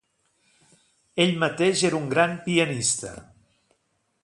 Ell 1.25 1.33
mateix 1.43 1.85
era 1.91 1.99
un 1.99 2.09
gran 2.15 2.35
pianista. 2.47 3.15